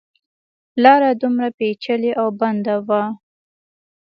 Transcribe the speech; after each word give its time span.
لاره 0.83 1.09
دومره 1.21 1.47
پېچلې 1.57 2.11
او 2.21 2.27
بنده 2.39 2.75
وه. 2.87 3.03